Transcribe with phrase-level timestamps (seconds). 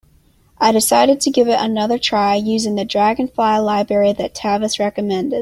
[0.57, 5.39] I decided to give it another try, using the Dragonfly library that Tavis recommended.